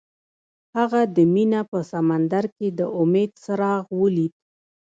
[0.77, 4.33] هغه د مینه په سمندر کې د امید څراغ ولید.